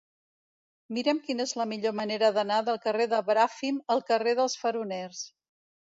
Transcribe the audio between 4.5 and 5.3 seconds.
Faroners.